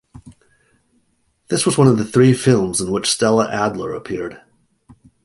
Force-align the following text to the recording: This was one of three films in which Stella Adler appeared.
This 1.49 1.63
was 1.63 1.77
one 1.77 1.85
of 1.85 2.11
three 2.11 2.33
films 2.33 2.81
in 2.81 2.89
which 2.91 3.07
Stella 3.07 3.47
Adler 3.51 3.93
appeared. 3.93 4.41